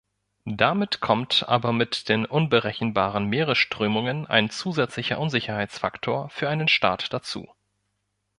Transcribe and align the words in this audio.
Damit 0.47 0.99
kommt 0.99 1.47
aber 1.47 1.71
mit 1.73 2.09
den 2.09 2.25
unberechenbaren 2.25 3.27
Meeresströmungen 3.27 4.25
ein 4.25 4.49
zusätzlicher 4.49 5.19
Unsicherheitsfaktor 5.19 6.27
für 6.31 6.49
einen 6.49 6.67
Start 6.67 7.13
dazu. 7.13 7.53